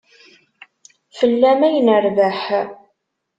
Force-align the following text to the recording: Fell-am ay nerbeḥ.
Fell-am 1.17 1.61
ay 1.67 1.77
nerbeḥ. 1.81 2.41